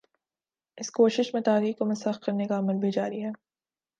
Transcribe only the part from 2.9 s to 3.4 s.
جاری ہے۔